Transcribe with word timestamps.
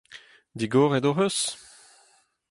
Digoret 0.57 1.05
hoc'h 1.07 1.21
eus? 1.25 1.37